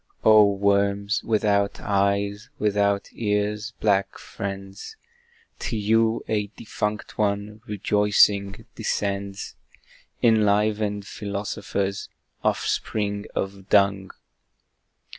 Oh 0.23 0.51
worms, 0.53 1.21
without 1.23 1.79
eyes, 1.79 2.49
without 2.57 3.09
ears, 3.13 3.73
black 3.79 4.17
friends! 4.17 4.95
To 5.59 5.77
you 5.77 6.23
a 6.27 6.47
defunct 6.57 7.19
one, 7.19 7.61
rejoicing, 7.67 8.65
descends, 8.73 9.55
Enlivened 10.23 11.05
Philosophers 11.05 12.09
offspring 12.43 13.27
of 13.35 13.69
Dung! 13.69 14.09